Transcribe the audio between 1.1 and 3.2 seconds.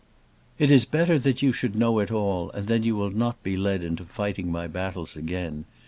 that you should know it all, and then you will